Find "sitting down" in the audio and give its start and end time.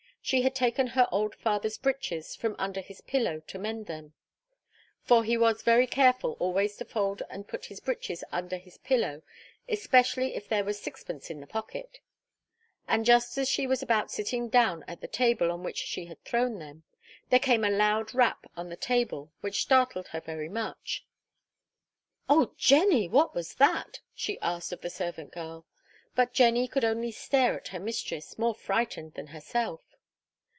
14.11-14.85